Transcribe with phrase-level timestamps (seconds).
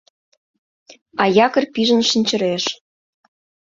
[1.21, 2.65] А якорь пижын шинчыреш